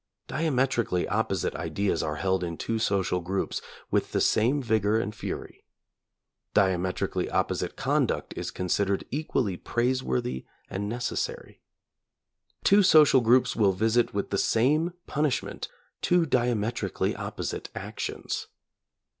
Diametrically 0.27 1.07
opposite 1.07 1.53
ideas 1.55 2.01
are 2.01 2.15
held 2.15 2.43
in 2.43 2.57
two 2.57 2.79
social 2.79 3.19
groups 3.19 3.61
with 3.91 4.13
the 4.13 4.19
same 4.19 4.59
vigor 4.59 4.99
and 4.99 5.13
fury; 5.13 5.63
diametrically 6.55 7.29
opposite 7.29 7.75
conduct 7.75 8.33
is 8.35 8.49
considered 8.49 9.05
equally 9.11 9.57
praiseworthy 9.57 10.47
and 10.71 10.89
necessary; 10.89 11.61
two 12.63 12.81
social 12.81 13.21
groups 13.21 13.55
will 13.55 13.73
visit 13.73 14.11
with 14.11 14.31
the 14.31 14.39
same 14.39 14.93
punishment 15.05 15.67
two 16.01 16.25
diametrically 16.25 17.15
opposite 17.15 17.69
actions. 17.75 18.47